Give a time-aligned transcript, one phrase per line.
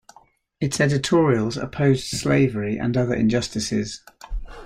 [0.59, 4.01] Its editorials opposed slavery and other injustices.